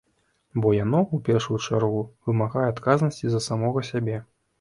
[0.61, 1.99] Бо яно, у першую чаргу,
[2.29, 4.17] вымагае адказнасці за самога сябе.